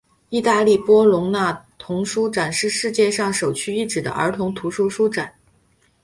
[0.29, 5.31] 意大利波隆那童书展是世界上首屈一指的儿童图书书展。